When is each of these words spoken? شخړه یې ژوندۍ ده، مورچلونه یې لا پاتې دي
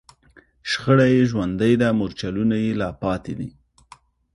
شخړه 0.69 1.05
یې 1.13 1.21
ژوندۍ 1.29 1.73
ده، 1.81 1.87
مورچلونه 1.99 2.55
یې 2.63 2.71
لا 2.81 2.89
پاتې 3.01 3.33
دي 3.39 3.49